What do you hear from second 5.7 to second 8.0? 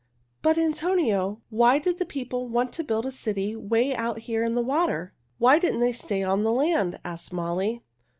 they stay on the land?" asked Molly.